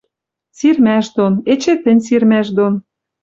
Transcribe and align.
Сирмӓш 0.57 1.07
дон, 1.15 1.33
эче 1.51 1.73
тӹнь 1.83 2.03
сирмӓш 2.05 2.47
дон 2.57 2.73